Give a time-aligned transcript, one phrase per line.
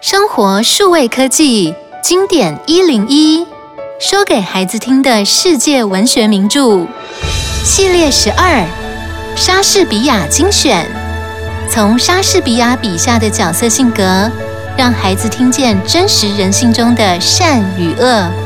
[0.00, 3.46] 生活数位科技经典一零一
[3.98, 6.86] 说给孩子听的世界文学名著。
[7.64, 8.62] 系列十二
[9.34, 10.86] 莎士比亚精选。
[11.70, 14.30] 从莎士比亚笔下的角色性格
[14.76, 18.45] 让孩子听见真实人性中的善与恶。